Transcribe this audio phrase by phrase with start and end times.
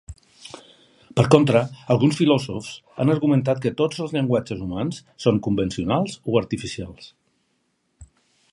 [1.19, 1.59] Per contra,
[1.95, 2.71] alguns filòsofs
[3.03, 7.13] han argumentat que tots els llenguatges humans són convencionals o artificials.